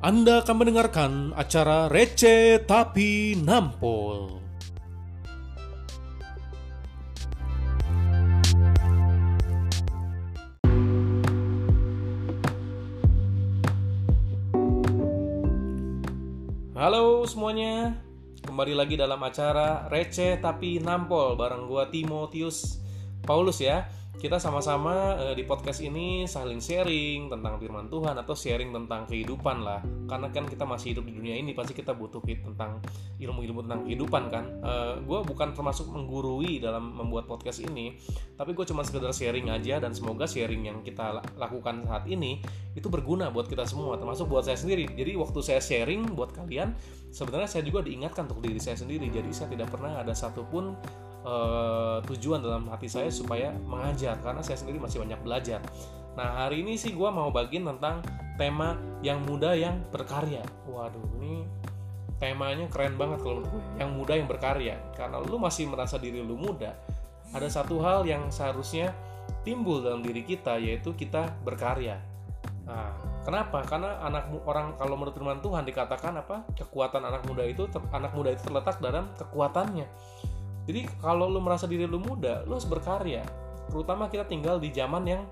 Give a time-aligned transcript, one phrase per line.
[0.00, 4.40] Anda akan mendengarkan acara Receh Tapi Nampol.
[16.72, 17.92] Halo semuanya,
[18.40, 22.80] kembali lagi dalam acara Receh Tapi Nampol bareng gua Timotius
[23.20, 23.84] Paulus ya
[24.20, 29.64] kita sama-sama uh, di podcast ini saling sharing tentang firman Tuhan atau sharing tentang kehidupan
[29.64, 29.80] lah.
[30.04, 32.84] Karena kan kita masih hidup di dunia ini pasti kita butuh tentang
[33.16, 34.44] ilmu-ilmu tentang kehidupan kan.
[34.60, 37.96] Uh, gue bukan termasuk menggurui dalam membuat podcast ini
[38.36, 42.44] tapi gue cuma sekedar sharing aja dan semoga sharing yang kita lakukan saat ini
[42.76, 44.84] itu berguna buat kita semua termasuk buat saya sendiri.
[44.92, 46.76] Jadi waktu saya sharing buat kalian
[47.08, 49.08] sebenarnya saya juga diingatkan untuk diri saya sendiri.
[49.08, 50.76] Jadi saya tidak pernah ada satupun
[51.24, 55.60] uh, tujuan dalam hati saya supaya mengajar karena saya sendiri masih banyak belajar.
[56.16, 58.02] Nah hari ini sih gue mau bagiin tentang
[58.36, 60.42] tema yang muda yang berkarya.
[60.68, 61.44] Waduh ini
[62.20, 63.62] temanya keren banget kalau menurut gue.
[63.80, 64.76] Yang muda yang berkarya.
[64.96, 66.76] Karena lu masih merasa diri lu muda,
[67.32, 68.92] ada satu hal yang seharusnya
[69.46, 71.96] timbul dalam diri kita yaitu kita berkarya.
[72.68, 72.92] Nah,
[73.24, 73.66] kenapa?
[73.66, 76.44] Karena anak orang kalau menurut firman Tuhan dikatakan apa?
[76.54, 79.88] Kekuatan anak muda itu anak muda itu terletak dalam kekuatannya
[80.70, 83.26] jadi kalau lu merasa diri lu muda lu harus berkarya.
[83.66, 85.22] Terutama kita tinggal di zaman yang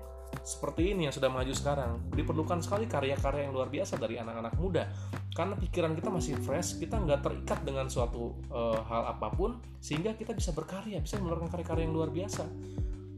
[0.43, 2.03] seperti ini yang sudah maju sekarang.
[2.11, 4.91] Diperlukan sekali karya-karya yang luar biasa dari anak-anak muda.
[5.31, 10.11] Karena pikiran kita masih fresh kita nggak terikat dengan suatu uh, hal apa pun sehingga
[10.19, 12.43] kita bisa berkarya bisa mengeluarkan karya-karya yang luar biasa.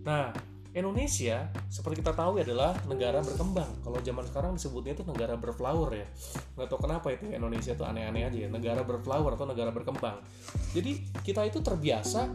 [0.05, 0.29] Nah
[0.71, 3.67] Indonesia seperti kita tahu adalah negara berkembang.
[3.83, 6.07] Kalau zaman sekarang disebutnya itu negara berflower ya.
[6.55, 8.47] Nggak tahu kenapa itu Indonesia itu aneh-aneh aja ya.
[8.47, 10.23] Negara berflower atau negara berkembang.
[10.71, 12.31] Jadi kita itu terbiasa,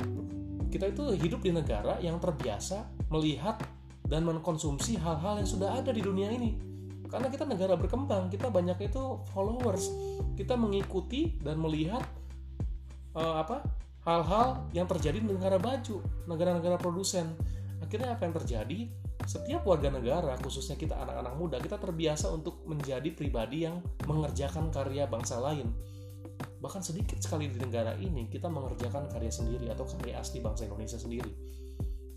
[0.69, 3.57] kita itu hidup di negara yang terbiasa melihat
[4.05, 6.61] dan mengkonsumsi hal-hal yang sudah ada di dunia ini.
[7.09, 9.89] Karena kita negara berkembang, kita banyak itu followers.
[10.37, 12.05] Kita mengikuti dan melihat
[13.17, 13.65] uh, apa
[14.05, 17.33] hal-hal yang terjadi di negara baju, negara-negara produsen
[17.83, 18.79] akhirnya apa yang terjadi?
[19.27, 25.09] Setiap warga negara khususnya kita anak-anak muda kita terbiasa untuk menjadi pribadi yang mengerjakan karya
[25.09, 25.73] bangsa lain.
[26.61, 31.01] Bahkan sedikit sekali di negara ini kita mengerjakan karya sendiri atau karya asli bangsa Indonesia
[31.01, 31.33] sendiri.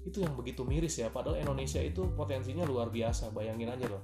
[0.05, 4.03] Itu yang begitu miris ya padahal Indonesia itu potensinya luar biasa bayangin aja loh.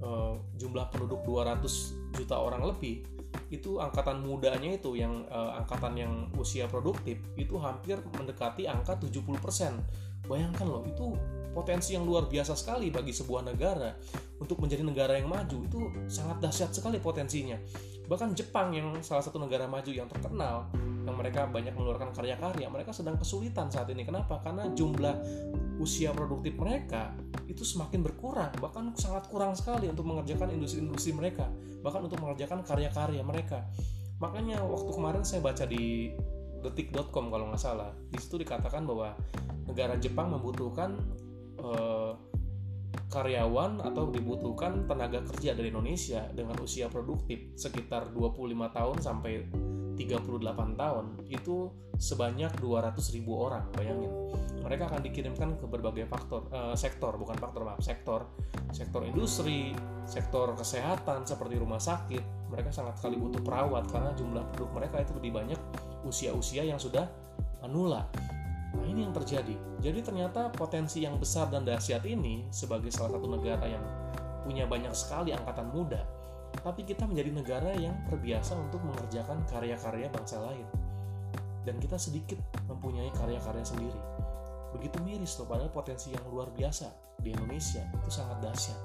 [0.00, 3.04] Uh, jumlah penduduk 200 juta orang lebih
[3.50, 10.09] itu angkatan mudanya itu yang uh, angkatan yang usia produktif itu hampir mendekati angka 70%
[10.30, 11.10] Bayangkan loh, itu
[11.50, 13.98] potensi yang luar biasa sekali bagi sebuah negara
[14.38, 17.58] untuk menjadi negara yang maju itu sangat dahsyat sekali potensinya.
[18.06, 20.70] Bahkan Jepang yang salah satu negara maju yang terkenal
[21.02, 24.06] yang mereka banyak mengeluarkan karya-karya, mereka sedang kesulitan saat ini.
[24.06, 24.38] Kenapa?
[24.38, 25.16] Karena jumlah
[25.82, 27.10] usia produktif mereka
[27.50, 31.50] itu semakin berkurang, bahkan sangat kurang sekali untuk mengerjakan industri-industri mereka,
[31.82, 33.66] bahkan untuk mengerjakan karya-karya mereka.
[34.20, 36.12] Makanya waktu kemarin saya baca di
[36.62, 37.90] detik.com kalau nggak salah.
[38.08, 39.16] Di situ dikatakan bahwa
[39.66, 40.96] negara Jepang membutuhkan
[41.60, 42.12] uh,
[43.10, 49.32] karyawan atau dibutuhkan tenaga kerja dari Indonesia dengan usia produktif sekitar 25 tahun sampai
[49.98, 51.04] 38 tahun.
[51.26, 54.12] Itu sebanyak 200 ribu orang bayangin.
[54.64, 58.28] Mereka akan dikirimkan ke berbagai faktor uh, sektor bukan faktor maaf sektor
[58.70, 59.74] sektor industri
[60.06, 62.50] sektor kesehatan seperti rumah sakit.
[62.50, 65.60] Mereka sangat sekali butuh perawat karena jumlah penduduk mereka itu lebih banyak
[66.06, 67.04] usia-usia yang sudah
[67.60, 68.08] manula
[68.70, 69.54] Nah ini yang terjadi.
[69.82, 73.82] Jadi ternyata potensi yang besar dan dahsyat ini sebagai salah satu negara yang
[74.46, 76.00] punya banyak sekali angkatan muda,
[76.62, 80.66] tapi kita menjadi negara yang terbiasa untuk mengerjakan karya-karya bangsa lain.
[81.66, 82.40] Dan kita sedikit
[82.70, 84.00] mempunyai karya-karya sendiri.
[84.70, 88.80] Begitu miris loh, padahal potensi yang luar biasa di Indonesia itu sangat dahsyat.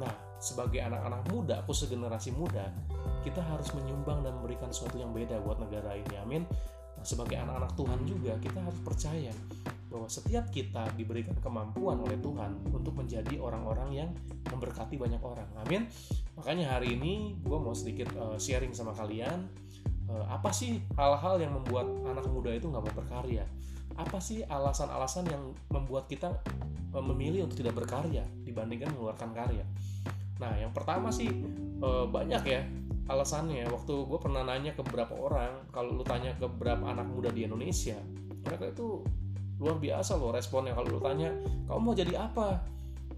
[0.00, 2.70] Nah, sebagai anak-anak muda, aku segenerasi muda,
[3.22, 6.14] kita harus menyumbang dan memberikan sesuatu yang beda buat negara ini.
[6.20, 6.42] Amin.
[6.98, 9.32] Nah, sebagai anak-anak Tuhan juga kita harus percaya
[9.92, 14.10] bahwa setiap kita diberikan kemampuan oleh Tuhan untuk menjadi orang-orang yang
[14.48, 15.44] memberkati banyak orang.
[15.60, 15.84] Amin.
[16.40, 19.44] Makanya hari ini gue mau sedikit uh, sharing sama kalian
[20.08, 23.44] uh, apa sih hal-hal yang membuat anak muda itu nggak mau berkarya?
[24.00, 26.32] Apa sih alasan-alasan yang membuat kita
[26.96, 29.64] uh, memilih untuk tidak berkarya dibandingkan mengeluarkan karya?
[30.40, 31.30] Nah, yang pertama sih
[31.82, 32.62] banyak ya
[33.10, 37.34] alasannya waktu gue pernah nanya ke beberapa orang kalau lu tanya ke beberapa anak muda
[37.34, 37.98] di Indonesia
[38.46, 39.02] mereka itu
[39.62, 40.74] luar biasa loh responnya.
[40.74, 41.30] Kalau lu tanya
[41.70, 42.66] kamu mau jadi apa?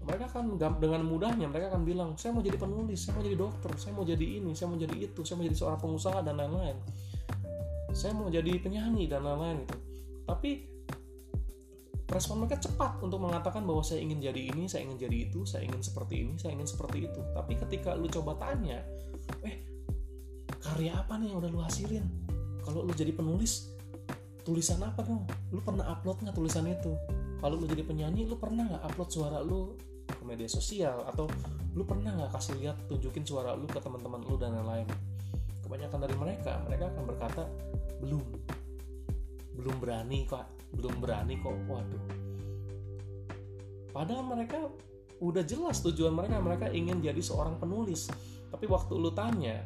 [0.05, 0.45] Mereka kan
[0.77, 4.05] dengan mudahnya mereka akan bilang saya mau jadi penulis saya mau jadi dokter saya mau
[4.05, 6.77] jadi ini saya mau jadi itu saya mau jadi seorang pengusaha dan lain-lain.
[7.89, 9.77] Saya mau jadi penyanyi dan lain-lain gitu.
[10.29, 10.49] Tapi
[12.05, 15.65] respon mereka cepat untuk mengatakan bahwa saya ingin jadi ini, saya ingin jadi itu, saya
[15.65, 17.21] ingin seperti ini, saya ingin seperti itu.
[17.33, 18.85] Tapi ketika lu coba tanya,
[19.41, 19.74] eh
[20.75, 22.03] karya apa nih yang udah lu hasilin?
[22.67, 23.71] Kalau lu jadi penulis,
[24.43, 25.23] tulisan apa dong?
[25.55, 26.91] Lu pernah upload nggak tulisan itu?
[27.39, 31.31] Kalau lu jadi penyanyi, lu pernah nggak upload suara lu ke media sosial atau
[31.71, 34.87] lu pernah nggak kasih lihat tunjukin suara lu ke teman-teman lu dan lain-lain?
[35.63, 37.43] Kebanyakan dari mereka, mereka akan berkata
[38.03, 38.21] belum,
[39.55, 40.45] belum berani kok
[40.75, 42.03] belum berani kok waduh
[43.95, 44.59] padahal mereka
[45.23, 48.11] udah jelas tujuan mereka mereka ingin jadi seorang penulis
[48.51, 49.63] tapi waktu lu tanya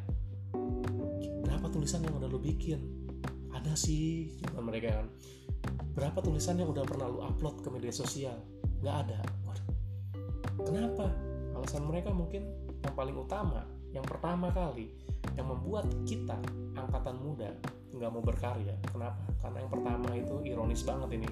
[1.80, 2.80] tulisan yang udah lu bikin?
[3.56, 5.08] Ada sih jawaban mereka kan.
[5.96, 8.36] Berapa tulisan yang udah pernah lu upload ke media sosial?
[8.84, 9.24] Nggak ada.
[9.48, 9.66] Waduh.
[10.68, 11.08] Kenapa?
[11.56, 12.44] Alasan mereka mungkin
[12.84, 13.64] yang paling utama
[13.96, 14.92] yang pertama kali
[15.40, 16.36] yang membuat kita
[16.76, 17.48] angkatan muda
[17.96, 18.76] nggak mau berkarya.
[18.92, 19.24] Kenapa?
[19.40, 21.30] Karena yang pertama itu ironis banget ini.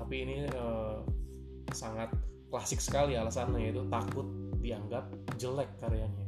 [0.00, 0.96] Tapi ini eh,
[1.76, 2.08] sangat
[2.48, 4.24] klasik sekali alasannya yaitu takut
[4.64, 6.24] dianggap jelek karyanya.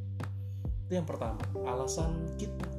[0.86, 1.40] Itu yang pertama.
[1.64, 2.75] Alasan kita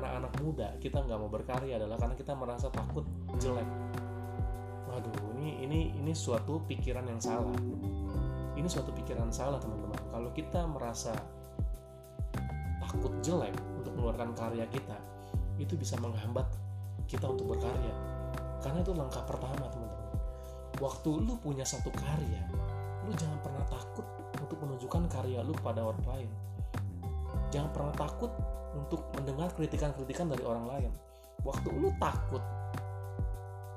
[0.00, 3.04] anak-anak muda kita nggak mau berkarya adalah karena kita merasa takut
[3.36, 3.68] jelek.
[4.88, 7.52] Waduh ini ini ini suatu pikiran yang salah.
[8.56, 10.00] Ini suatu pikiran salah teman-teman.
[10.10, 11.12] Kalau kita merasa
[12.80, 14.98] takut jelek untuk mengeluarkan karya kita
[15.60, 16.48] itu bisa menghambat
[17.04, 17.94] kita untuk berkarya.
[18.64, 20.08] Karena itu langkah pertama teman-teman.
[20.80, 22.40] Waktu lu punya satu karya
[23.10, 24.06] lu jangan pernah takut
[24.38, 26.30] untuk menunjukkan karya lu pada orang lain
[27.50, 28.32] jangan pernah takut
[28.74, 30.92] untuk mendengar kritikan-kritikan dari orang lain.
[31.42, 32.42] Waktu lu takut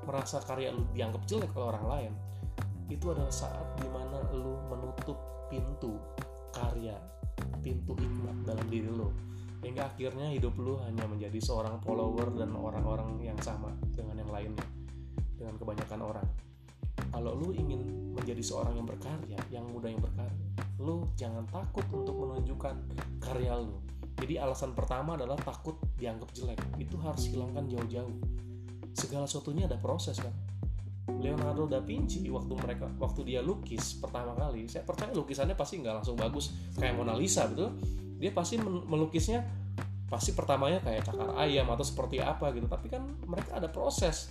[0.04, 2.12] merasa karya lu dianggap jelek oleh orang lain
[2.92, 5.16] itu adalah saat di mana lu menutup
[5.48, 5.96] pintu
[6.52, 6.92] karya
[7.64, 9.08] pintu hikmat dalam diri lu.
[9.64, 14.66] Hingga akhirnya hidup lu hanya menjadi seorang follower dan orang-orang yang sama dengan yang lainnya
[15.40, 16.28] dengan kebanyakan orang.
[17.08, 20.53] Kalau lu ingin menjadi seorang yang berkarya yang muda yang berkarya
[20.84, 22.74] lu jangan takut untuk menunjukkan
[23.24, 23.80] karya lu.
[24.20, 26.60] Jadi alasan pertama adalah takut dianggap jelek.
[26.76, 28.14] Itu harus hilangkan jauh-jauh.
[28.94, 30.30] Segala sesuatunya ada proses kan?
[31.20, 36.00] Leonardo da Vinci waktu mereka waktu dia lukis pertama kali saya percaya lukisannya pasti nggak
[36.00, 37.76] langsung bagus kayak Mona Lisa gitu
[38.16, 39.44] dia pasti melukisnya
[40.08, 42.70] pasti pertamanya kayak cakar ayam atau seperti apa gitu.
[42.70, 44.30] Tapi kan mereka ada proses.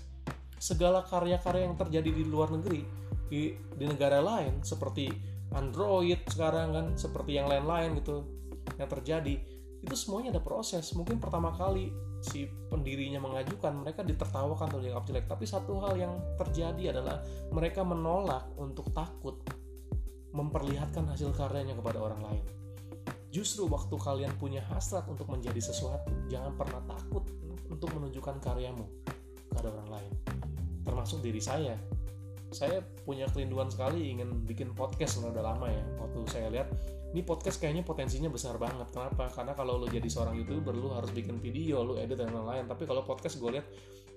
[0.56, 2.88] Segala karya-karya yang terjadi di luar negeri
[3.28, 5.12] di, di negara lain seperti
[5.54, 8.26] Android sekarang kan seperti yang lain-lain gitu
[8.80, 9.36] yang terjadi
[9.84, 11.92] itu semuanya ada proses mungkin pertama kali
[12.24, 17.20] si pendirinya mengajukan mereka ditertawakan atau dianggap jelek tapi satu hal yang terjadi adalah
[17.52, 19.44] mereka menolak untuk takut
[20.32, 22.44] memperlihatkan hasil karyanya kepada orang lain
[23.34, 27.26] Justru waktu kalian punya hasrat untuk menjadi sesuatu, jangan pernah takut
[27.66, 28.86] untuk menunjukkan karyamu
[29.50, 30.12] kepada orang lain.
[30.86, 31.74] Termasuk diri saya.
[32.54, 35.84] Saya punya kerinduan sekali ingin bikin podcast udah lama ya.
[35.98, 36.70] Waktu saya lihat
[37.14, 38.90] ini podcast kayaknya potensinya besar banget.
[38.90, 39.30] Kenapa?
[39.30, 42.66] Karena kalau lo jadi seorang youtuber, lo harus bikin video, lo edit dan lain-lain.
[42.66, 43.68] Tapi kalau podcast gue lihat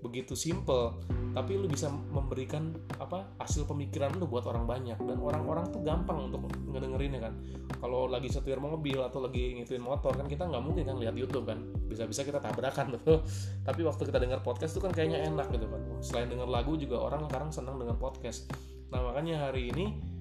[0.04, 0.92] begitu simple
[1.32, 6.28] tapi lu bisa memberikan apa hasil pemikiran lu buat orang banyak dan orang-orang tuh gampang
[6.28, 7.34] untuk ngedengerinnya kan
[7.80, 11.48] kalau lagi setir mobil atau lagi ngituin motor kan kita nggak mungkin kan lihat YouTube
[11.48, 13.24] kan bisa-bisa kita tabrakan betul
[13.64, 17.00] tapi waktu kita dengar podcast tuh kan kayaknya enak gitu kan selain dengar lagu juga
[17.00, 18.48] orang sekarang senang dengan podcast
[18.92, 20.15] nah makanya hari ini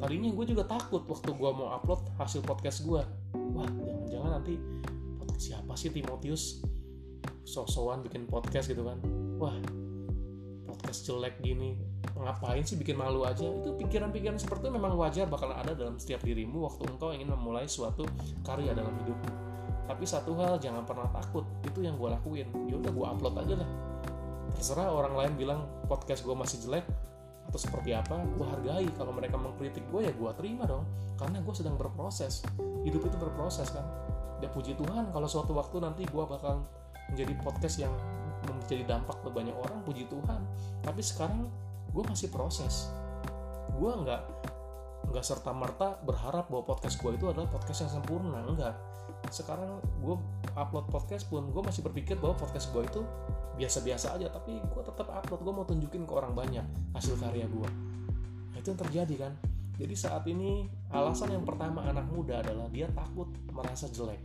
[0.00, 3.04] tadinya gue juga takut waktu gue mau upload hasil podcast gue
[3.52, 4.56] wah jangan-jangan nanti
[5.40, 6.60] siapa sih Timotius?
[7.48, 9.00] Sok-sokan bikin podcast gitu kan.
[9.40, 9.56] Wah
[10.68, 11.80] podcast jelek gini
[12.20, 13.48] ngapain sih bikin malu aja?
[13.48, 17.64] Itu pikiran-pikiran seperti itu memang wajar bakal ada dalam setiap dirimu waktu engkau ingin memulai
[17.64, 18.04] suatu
[18.44, 19.32] karya dalam hidupmu.
[19.88, 21.48] Tapi satu hal jangan pernah takut.
[21.64, 22.46] Itu yang gue lakuin.
[22.68, 23.70] Ya udah gue upload aja lah.
[24.54, 26.84] Terserah orang lain bilang podcast gue masih jelek
[27.50, 28.86] atau seperti apa gue hargai.
[28.94, 30.86] Kalau mereka mengkritik gue ya gue terima dong.
[31.18, 32.46] Karena gue sedang berproses.
[32.86, 33.82] Hidup itu berproses kan?
[34.38, 36.62] Ya puji Tuhan kalau suatu waktu nanti gue bakal
[37.10, 37.92] menjadi podcast yang
[38.46, 40.46] menjadi dampak ke banyak orang puji Tuhan.
[40.80, 41.50] Tapi sekarang
[41.90, 42.88] gue masih proses.
[43.74, 44.22] Gue nggak
[45.10, 48.46] nggak serta merta berharap bahwa podcast gue itu adalah podcast yang sempurna.
[48.46, 48.78] Enggak
[49.30, 50.16] sekarang gue
[50.54, 53.00] upload podcast pun gue masih berpikir bahwa podcast gue itu
[53.56, 57.68] biasa-biasa aja tapi gue tetap upload gue mau tunjukin ke orang banyak hasil karya gue
[58.52, 59.32] nah, itu yang terjadi kan.
[59.80, 64.20] Jadi saat ini alasan yang pertama anak muda adalah dia takut merasa jelek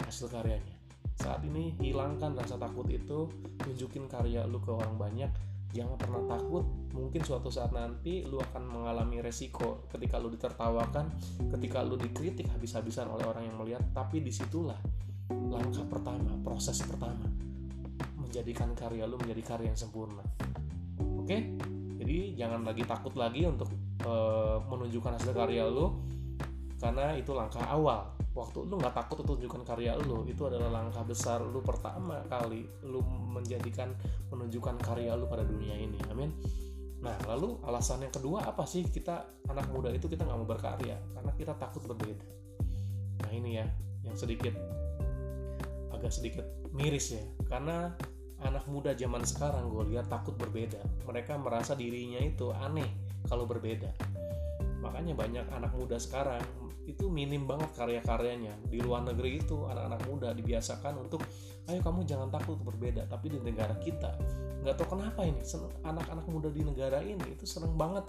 [0.00, 0.72] hasil karyanya.
[1.20, 3.28] Saat ini hilangkan rasa takut itu
[3.60, 5.28] tunjukin karya lu ke orang banyak
[5.76, 6.64] jangan pernah takut
[6.96, 11.12] mungkin suatu saat nanti lu akan mengalami resiko ketika lu ditertawakan
[11.52, 13.84] ketika lu dikritik habis-habisan oleh orang yang melihat.
[13.92, 14.80] Tapi di situlah
[15.28, 17.28] langkah pertama proses pertama
[18.16, 20.24] menjadikan karya lu menjadi karya yang sempurna.
[21.20, 21.60] Oke?
[22.00, 23.68] Jadi jangan lagi takut lagi untuk
[24.08, 26.00] uh, menunjukkan hasil karya lu
[26.80, 31.00] karena itu langkah awal waktu lu nggak takut untuk tunjukkan karya lu itu adalah langkah
[31.08, 33.00] besar lu pertama kali lu
[33.32, 33.96] menjadikan
[34.28, 35.96] menunjukkan karya lu pada dunia ini.
[36.12, 36.36] Amin.
[37.00, 41.00] Nah lalu alasan yang kedua apa sih kita anak muda itu kita nggak mau berkarya?
[41.16, 42.28] Karena kita takut berbeda.
[43.24, 43.66] Nah ini ya
[44.04, 44.52] yang sedikit
[45.96, 46.44] agak sedikit
[46.76, 47.24] miris ya.
[47.48, 47.88] Karena
[48.44, 50.78] anak muda zaman sekarang gue lihat takut berbeda.
[51.08, 52.88] Mereka merasa dirinya itu aneh
[53.24, 53.88] kalau berbeda.
[54.84, 56.44] Makanya banyak anak muda sekarang
[56.86, 58.54] itu minim banget karya-karyanya.
[58.70, 61.26] Di luar negeri itu anak-anak muda dibiasakan untuk
[61.66, 64.14] ayo kamu jangan takut berbeda tapi di negara kita.
[64.62, 65.42] Nggak tahu kenapa ini
[65.82, 68.06] anak-anak muda di negara ini itu seneng banget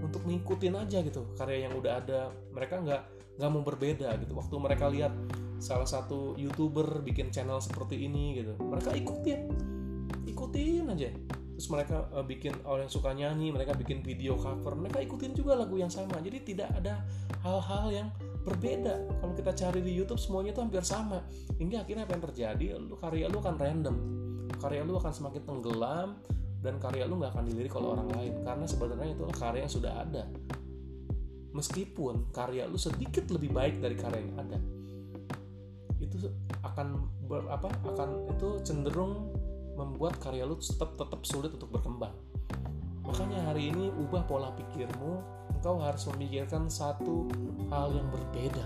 [0.00, 2.20] untuk ngikutin aja gitu karya yang udah ada.
[2.56, 3.02] Mereka nggak
[3.36, 4.32] nggak mau berbeda gitu.
[4.32, 5.12] Waktu mereka lihat
[5.56, 9.48] salah satu youtuber bikin channel seperti ini gitu mereka ikutin
[10.28, 11.08] ikutin aja
[11.56, 15.56] terus mereka uh, bikin orang yang suka nyanyi mereka bikin video cover mereka ikutin juga
[15.56, 16.20] lagu yang sama.
[16.20, 17.00] Jadi tidak ada
[17.40, 18.08] hal-hal yang
[18.44, 18.94] berbeda.
[19.24, 21.24] Kalau kita cari di YouTube semuanya itu hampir sama.
[21.56, 22.66] Hingga akhirnya apa yang terjadi?
[22.76, 23.96] Lu karya lu akan random.
[24.60, 26.08] Karya lu akan semakin tenggelam
[26.60, 28.32] dan karya lu nggak akan dilirik oleh orang lain.
[28.44, 30.22] Karena sebenarnya itu karya yang sudah ada.
[31.56, 34.58] Meskipun karya lu sedikit lebih baik dari karya yang ada.
[36.04, 36.28] Itu
[36.62, 36.86] akan
[37.48, 39.32] apa akan itu cenderung
[39.76, 42.16] membuat karya lu tetap tetap sulit untuk berkembang.
[43.06, 45.22] Makanya hari ini ubah pola pikirmu
[45.60, 47.28] engkau harus memikirkan satu
[47.70, 48.64] hal yang berbeda.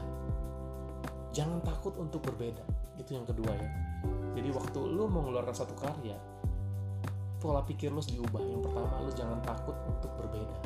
[1.37, 2.65] Jangan takut untuk berbeda.
[2.97, 3.69] Itu yang kedua ya.
[4.39, 6.17] Jadi waktu lu mengeluarkan satu karya
[7.43, 8.41] pola pikir lu diubah.
[8.41, 10.57] Yang pertama lu jangan takut untuk berbeda.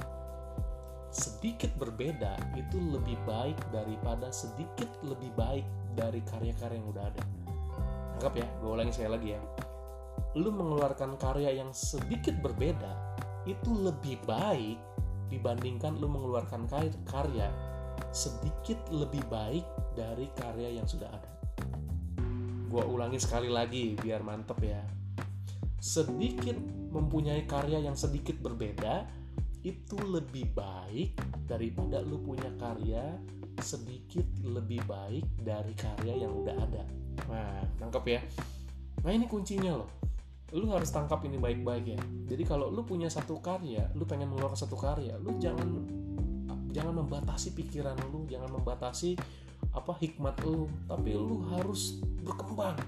[1.15, 7.23] Sedikit berbeda itu lebih baik daripada sedikit lebih baik dari karya-karya yang udah ada.
[8.19, 9.54] Anggap ya gue ulangi sekali lagi ya
[10.35, 14.79] lu mengeluarkan karya yang sedikit berbeda itu lebih baik
[15.31, 16.67] dibandingkan lu mengeluarkan
[17.07, 17.49] karya
[18.11, 19.63] sedikit lebih baik
[19.95, 21.31] dari karya yang sudah ada
[22.67, 24.83] gue ulangi sekali lagi biar mantep ya
[25.79, 26.59] sedikit
[26.91, 29.07] mempunyai karya yang sedikit berbeda
[29.65, 31.17] itu lebih baik
[31.49, 33.17] daripada lu punya karya
[33.63, 36.85] sedikit lebih baik dari karya yang udah ada.
[37.31, 38.21] Nah, tangkap ya.
[39.07, 39.91] Nah, ini kuncinya loh.
[40.55, 42.01] Lu harus tangkap ini baik-baik ya.
[42.31, 45.67] Jadi kalau lu punya satu karya, lu pengen mengeluarkan satu karya, lu jangan
[46.71, 49.19] jangan membatasi pikiran lu, jangan membatasi
[49.75, 52.79] apa hikmat lu, tapi lu harus berkembang.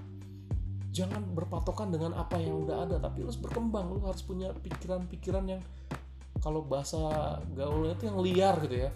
[0.95, 3.91] Jangan berpatokan dengan apa yang udah ada, tapi lu harus berkembang.
[3.91, 5.61] Lu harus punya pikiran-pikiran yang
[6.39, 6.97] kalau bahasa
[7.51, 8.91] gaulnya itu yang liar gitu ya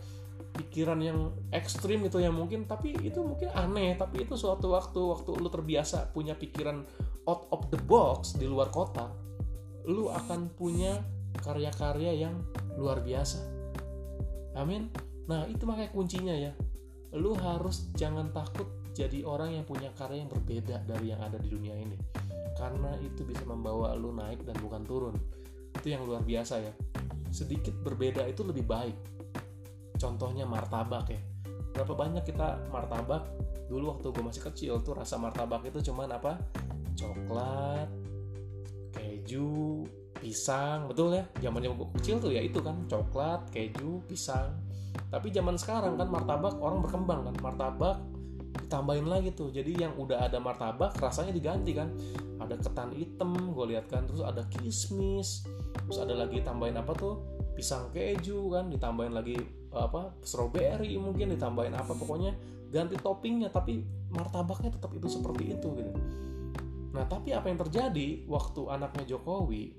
[0.51, 5.31] pikiran yang ekstrim gitu ya mungkin tapi itu mungkin aneh tapi itu suatu waktu waktu
[5.39, 6.83] lu terbiasa punya pikiran
[7.29, 9.09] out of the box di luar kota
[9.85, 11.01] lu akan punya
[11.41, 12.35] karya-karya yang
[12.77, 13.41] luar biasa.
[14.53, 14.91] Amin.
[15.25, 16.53] Nah itu makanya kuncinya ya.
[17.17, 21.49] Lu harus jangan takut jadi orang yang punya karya yang berbeda dari yang ada di
[21.49, 21.97] dunia ini.
[22.55, 25.15] Karena itu bisa membawa lu naik dan bukan turun.
[25.71, 26.73] Itu yang luar biasa ya.
[27.31, 28.97] Sedikit berbeda itu lebih baik.
[29.97, 31.21] Contohnya martabak ya.
[31.71, 33.23] Berapa banyak kita martabak?
[33.71, 36.35] Dulu waktu gue masih kecil tuh rasa martabak itu cuman apa
[37.01, 37.89] coklat
[38.93, 39.81] keju
[40.21, 41.25] pisang betul ya?
[41.41, 44.53] Zamannya gue kecil tuh ya itu kan coklat keju pisang.
[45.09, 47.97] Tapi zaman sekarang kan martabak orang berkembang kan martabak
[48.61, 49.49] ditambahin lagi tuh.
[49.49, 51.89] Jadi yang udah ada martabak rasanya diganti kan.
[52.37, 55.45] Ada ketan hitam gue lihat kan terus ada kismis
[55.85, 57.17] terus ada lagi tambahin apa tuh?
[57.57, 59.37] Pisang keju kan ditambahin lagi
[59.73, 61.97] apa strawberry mungkin ditambahin apa.
[61.97, 62.37] Pokoknya
[62.71, 65.91] ganti toppingnya tapi martabaknya tetap itu seperti itu gitu
[66.91, 69.71] nah tapi apa yang terjadi waktu anaknya Jokowi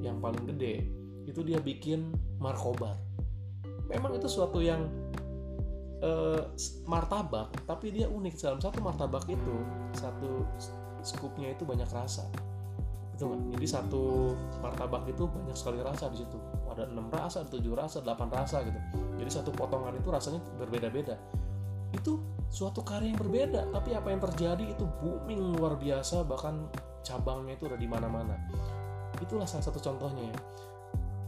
[0.00, 0.86] yang paling gede
[1.28, 2.10] itu dia bikin
[2.42, 2.98] markobar.
[3.86, 4.86] Memang itu suatu yang
[6.02, 6.50] uh,
[6.88, 8.34] martabak tapi dia unik.
[8.40, 9.54] Dalam satu martabak itu
[9.94, 10.46] satu
[11.04, 12.26] skupnya itu banyak rasa.
[13.14, 16.38] Itu kan jadi satu martabak itu banyak sekali rasa di situ.
[16.70, 18.78] Ada enam rasa, tujuh rasa, delapan rasa gitu.
[19.20, 21.18] Jadi satu potongan itu rasanya berbeda-beda.
[21.90, 26.66] Itu suatu karya yang berbeda, tapi apa yang terjadi itu booming luar biasa, bahkan
[27.06, 28.36] cabangnya itu ada di mana-mana.
[29.18, 30.38] Itulah salah satu contohnya ya.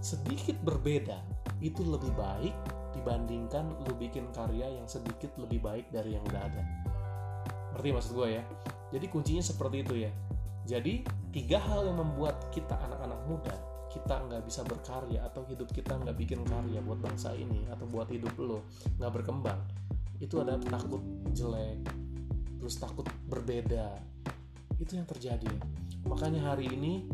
[0.03, 1.23] Sedikit berbeda
[1.63, 2.55] itu lebih baik
[2.93, 6.63] dibandingkan lu bikin karya yang sedikit lebih baik dari yang udah ada.
[7.75, 8.43] Ngerti maksud gue ya?
[8.93, 10.11] Jadi kuncinya seperti itu ya.
[10.67, 13.57] Jadi tiga hal yang membuat kita anak-anak muda
[13.93, 18.09] kita nggak bisa berkarya atau hidup kita nggak bikin karya buat bangsa ini atau buat
[18.09, 18.65] hidup lo
[18.97, 19.61] nggak berkembang
[20.23, 21.03] itu ada takut
[21.35, 21.83] jelek
[22.63, 23.99] terus takut berbeda
[24.79, 25.51] itu yang terjadi
[26.07, 27.11] makanya hari ini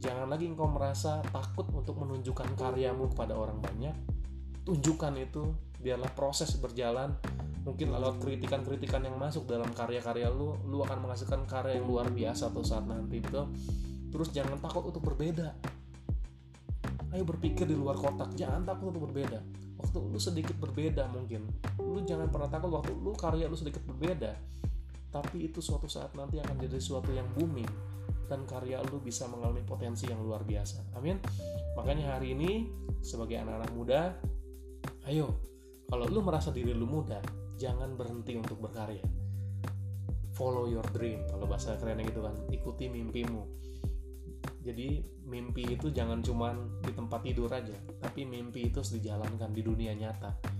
[0.00, 3.92] Jangan lagi engkau merasa takut untuk menunjukkan karyamu kepada orang banyak.
[4.64, 7.12] Tunjukkan itu, biarlah proses berjalan.
[7.68, 12.48] Mungkin lewat kritikan-kritikan yang masuk dalam karya-karya lu, lu akan menghasilkan karya yang luar biasa
[12.48, 13.52] tuh saat nanti, betul?
[14.08, 15.52] Terus jangan takut untuk berbeda.
[17.12, 19.44] Ayo berpikir di luar kotak, jangan takut untuk berbeda.
[19.76, 21.44] Waktu lu sedikit berbeda mungkin,
[21.90, 24.32] lu jangan pernah takut waktu lu karya lu sedikit berbeda.
[25.10, 27.66] Tapi itu suatu saat nanti akan jadi sesuatu yang booming
[28.30, 30.94] dan karya lu bisa mengalami potensi yang luar biasa.
[30.94, 31.18] Amin.
[31.74, 32.70] Makanya hari ini
[33.02, 34.00] sebagai anak-anak muda,
[35.10, 35.34] ayo
[35.90, 37.18] kalau lu merasa diri lu muda,
[37.58, 39.02] jangan berhenti untuk berkarya.
[40.30, 43.42] Follow your dream kalau bahasa kerennya gitu kan, ikuti mimpimu.
[44.62, 49.66] Jadi mimpi itu jangan cuman di tempat tidur aja, tapi mimpi itu harus dijalankan di
[49.66, 50.59] dunia nyata.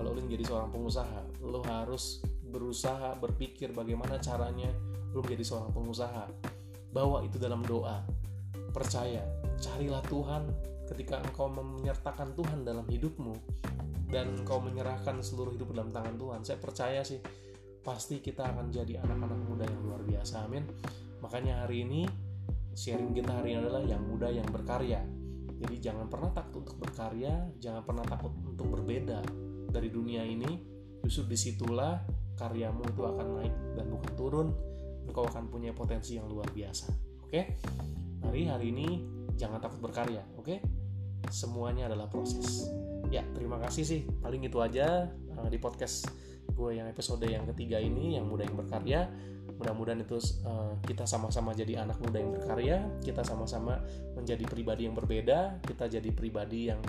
[0.00, 4.72] Kalau lu menjadi seorang pengusaha, lu harus berusaha berpikir bagaimana caranya
[5.12, 6.24] lu menjadi seorang pengusaha.
[6.88, 8.00] Bawa itu dalam doa.
[8.72, 9.20] Percaya
[9.60, 10.48] carilah Tuhan
[10.88, 13.36] ketika engkau menyertakan Tuhan dalam hidupmu
[14.08, 16.40] dan engkau menyerahkan seluruh hidup dalam tangan Tuhan.
[16.48, 17.20] Saya percaya sih
[17.84, 20.48] pasti kita akan jadi anak-anak muda yang luar biasa.
[20.48, 20.64] Amin.
[21.20, 22.08] Makanya hari ini
[22.72, 25.04] sharing kita hari ini adalah yang muda yang berkarya.
[25.60, 30.60] Jadi jangan pernah takut untuk berkarya jangan pernah takut untuk berbeda dari dunia ini
[31.06, 32.02] justru di situlah
[32.36, 34.48] karyamu itu akan naik dan bukan turun
[35.08, 36.92] engkau akan punya potensi yang luar biasa.
[37.26, 37.58] Oke,
[38.22, 38.88] mari hari ini
[39.34, 40.22] jangan takut berkarya.
[40.38, 40.62] Oke,
[41.32, 42.68] semuanya adalah proses.
[43.10, 44.00] Ya, terima kasih sih.
[44.22, 46.06] Paling itu aja uh, di podcast
[46.50, 49.10] gue yang episode yang ketiga ini yang muda yang berkarya.
[49.60, 52.76] Mudah-mudahan itu uh, kita sama-sama jadi anak muda yang berkarya.
[53.02, 53.82] Kita sama-sama
[54.14, 55.60] menjadi pribadi yang berbeda.
[55.66, 56.80] Kita jadi pribadi yang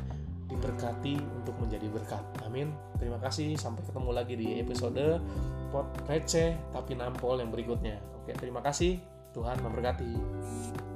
[0.51, 2.24] diberkati untuk menjadi berkat.
[2.43, 2.75] Amin.
[3.00, 3.55] Terima kasih.
[3.55, 5.24] Sampai ketemu lagi di episode
[5.72, 7.98] pot receh tapi nampol yang berikutnya.
[8.22, 9.00] Oke, terima kasih.
[9.31, 10.90] Tuhan memberkati.